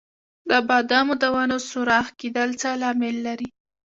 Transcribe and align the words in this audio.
د 0.49 0.51
بادامو 0.67 1.13
د 1.21 1.23
ونو 1.35 1.57
سوراخ 1.69 2.07
کیدل 2.19 2.49
څه 2.61 2.69
لامل 2.81 3.15
لري؟ 3.27 3.49